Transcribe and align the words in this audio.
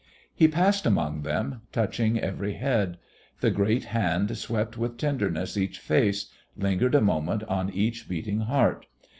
He 0.33 0.47
passed 0.47 0.87
among 0.87 1.21
them, 1.21 1.61
touching 1.71 2.17
every 2.19 2.53
head. 2.53 2.97
The 3.41 3.51
great 3.51 3.83
hand 3.93 4.35
swept 4.35 4.75
with 4.75 4.97
tenderness 4.97 5.55
each 5.55 5.77
face, 5.77 6.31
lingered 6.57 6.95
a 6.95 7.01
moment 7.01 7.43
on 7.43 7.71
each 7.71 8.09
beating 8.09 8.39
heart. 8.39 8.87